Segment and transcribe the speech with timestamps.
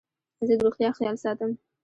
[0.47, 1.51] زه د روغتیا خیال ساتم.